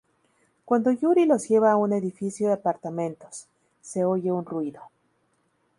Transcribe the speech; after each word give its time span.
Cuando 0.65 0.89
Yuri 0.89 1.25
los 1.25 1.47
lleva 1.47 1.69
a 1.71 1.75
un 1.77 1.93
edificio 1.93 2.47
de 2.47 2.53
apartamentos, 2.55 3.45
se 3.83 4.03
oye 4.03 4.31
un 4.31 4.45
ruido. 4.45 4.81